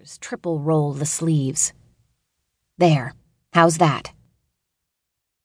[0.00, 1.74] fingers triple roll the sleeves.
[2.78, 3.12] There,
[3.52, 4.12] how's that?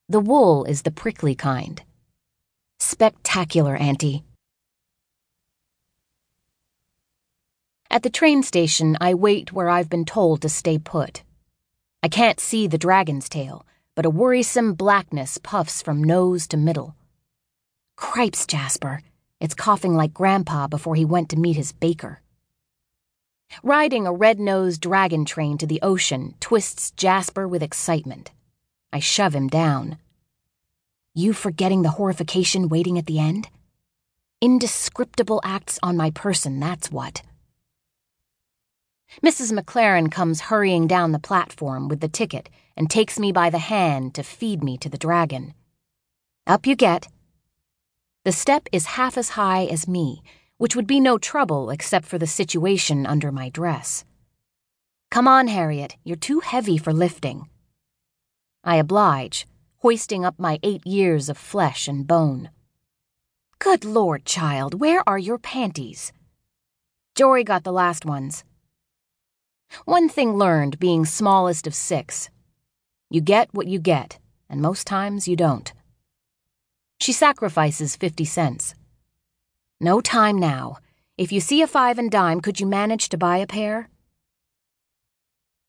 [0.08, 1.82] The wool is the prickly kind.
[2.78, 4.24] Spectacular, Auntie.
[7.90, 11.22] At the train station, I wait where I've been told to stay put.
[12.02, 16.96] I can't see the dragon's tail, but a worrisome blackness puffs from nose to middle.
[17.96, 19.02] Cripes, Jasper.
[19.38, 22.22] It's coughing like Grandpa before he went to meet his baker.
[23.62, 28.30] Riding a red nosed dragon train to the ocean twists Jasper with excitement.
[28.92, 29.98] I shove him down.
[31.14, 33.48] You forgetting the horrification waiting at the end?
[34.42, 37.22] Indescriptible acts on my person, that's what.
[39.22, 39.58] Mrs.
[39.58, 44.14] McLaren comes hurrying down the platform with the ticket and takes me by the hand
[44.14, 45.54] to feed me to the dragon.
[46.46, 47.08] Up you get.
[48.24, 50.22] The step is half as high as me,
[50.58, 54.04] which would be no trouble except for the situation under my dress.
[55.10, 57.48] Come on, Harriet, you're too heavy for lifting.
[58.64, 59.46] I oblige,
[59.78, 62.50] hoisting up my eight years of flesh and bone.
[63.58, 66.12] Good Lord, child, where are your panties?
[67.14, 68.44] Jory got the last ones.
[69.84, 72.30] One thing learned being smallest of six
[73.08, 75.72] you get what you get, and most times you don't.
[76.98, 78.74] She sacrifices 50 cents.
[79.80, 80.78] No time now.
[81.18, 83.90] If you see a five and dime, could you manage to buy a pair?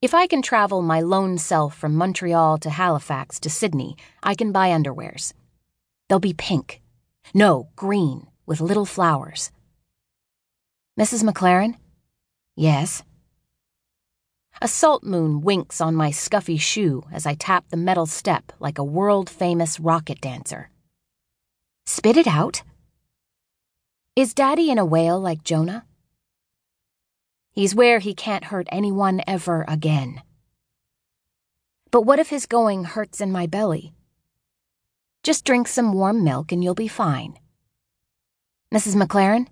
[0.02, 4.53] If I can travel my lone self from Montreal to Halifax to Sydney, I can
[4.53, 5.33] buy underwears.
[6.08, 6.81] They'll be pink.
[7.33, 9.52] No, green, with little flowers.
[10.97, 11.30] Mrs.
[11.30, 11.75] McLaren?
[12.55, 13.03] Yes.
[14.61, 18.77] A salt moon winks on my scuffy shoe as I tap the metal step like
[18.77, 20.69] a world famous Rockette dancer.
[21.86, 22.64] Spit it out.
[24.18, 25.86] Is Daddy in a whale like Jonah?
[27.52, 30.23] He's where he can't hurt anyone ever again.
[31.92, 33.94] But what if his going hurts in my belly?
[35.22, 37.38] Just drink some warm milk and you'll be fine.
[38.73, 38.95] Mrs.
[38.95, 39.50] McLaren?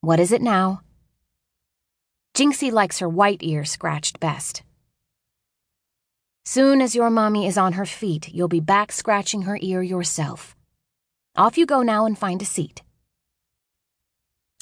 [0.00, 0.80] What is it now?
[2.34, 4.64] Jinxie likes her white ear scratched best.
[6.44, 10.56] Soon as your mommy is on her feet, you'll be back scratching her ear yourself.
[11.36, 12.82] Off you go now and find a seat.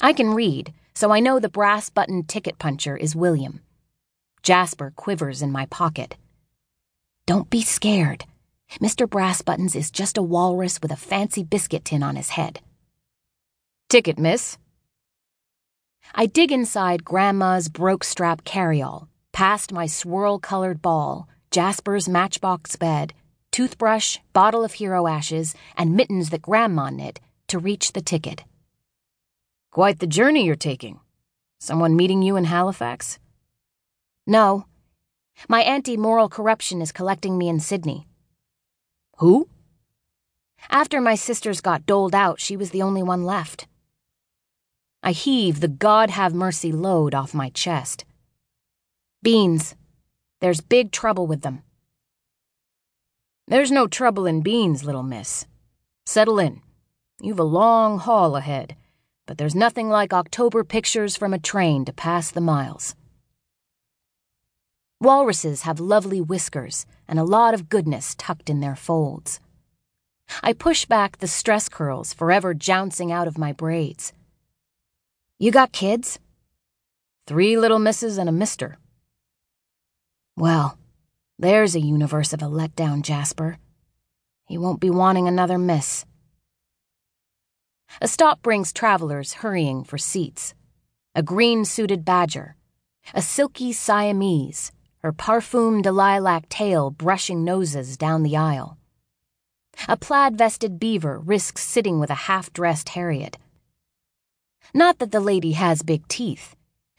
[0.03, 3.61] I can read, so I know the brass buttoned ticket puncher is William.
[4.41, 6.17] Jasper quivers in my pocket.
[7.27, 8.25] Don't be scared.
[8.79, 9.07] Mr.
[9.07, 12.61] Brass Buttons is just a walrus with a fancy biscuit tin on his head.
[13.89, 14.57] Ticket, miss.
[16.15, 23.13] I dig inside Grandma's broke strap carryall, past my swirl colored ball, Jasper's matchbox bed,
[23.51, 27.19] toothbrush, bottle of hero ashes, and mittens that Grandma knit
[27.49, 28.43] to reach the ticket.
[29.71, 30.99] Quite the journey you're taking.
[31.61, 33.19] Someone meeting you in Halifax?
[34.27, 34.65] No.
[35.47, 38.05] My anti moral corruption is collecting me in Sydney.
[39.19, 39.47] Who?
[40.69, 43.69] After my sisters got doled out, she was the only one left.
[45.01, 48.03] I heave the God have mercy load off my chest.
[49.23, 49.75] Beans.
[50.41, 51.63] There's big trouble with them.
[53.47, 55.45] There's no trouble in beans, little miss.
[56.05, 56.61] Settle in.
[57.21, 58.75] You've a long haul ahead
[59.31, 62.95] but there's nothing like October pictures from a train to pass the miles.
[64.99, 69.39] Walruses have lovely whiskers and a lot of goodness tucked in their folds.
[70.43, 74.11] I push back the stress curls forever jouncing out of my braids.
[75.39, 76.19] You got kids?
[77.25, 78.79] Three little misses and a mister.
[80.35, 80.77] Well,
[81.39, 83.59] there's a universe of a letdown, Jasper.
[84.49, 86.03] He won't be wanting another miss.
[87.99, 90.53] A stop brings travelers hurrying for seats.
[91.13, 92.55] A green suited badger,
[93.13, 98.77] a silky Siamese, her parfumed lilac tail brushing noses down the aisle.
[99.87, 103.37] A plaid vested beaver risks sitting with a half dressed Harriet.
[104.73, 106.55] Not that the lady has big teeth.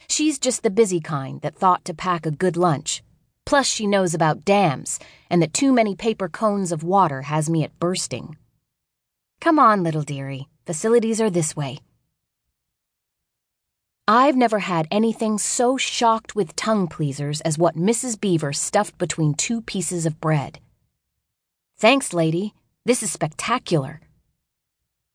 [0.09, 3.03] She's just the busy kind that thought to pack a good lunch.
[3.47, 4.99] Plus, she knows about dams
[5.31, 8.37] and that too many paper cones of water has me at bursting.
[9.41, 10.49] Come on, little dearie.
[10.65, 11.79] Facilities are this way.
[14.07, 18.21] I've never had anything so shocked with tongue pleasers as what Mrs.
[18.21, 20.61] Beaver stuffed between two pieces of bread.
[21.79, 22.55] Thanks, lady.
[22.85, 24.01] This is spectacular.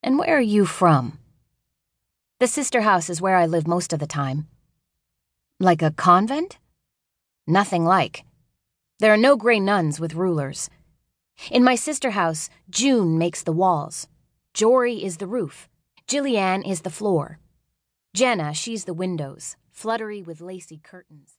[0.03, 1.19] And where are you from?
[2.39, 4.47] The sister house is where I live most of the time.
[5.59, 6.57] Like a convent?
[7.45, 8.25] Nothing like.
[8.99, 10.69] There are no gray nuns with rulers.
[11.51, 14.07] In my sister house, June makes the walls.
[14.57, 15.69] Jory is the roof.
[16.07, 17.37] Jillian is the floor.
[18.15, 21.35] Jenna, she's the windows, fluttery with lacy curtains.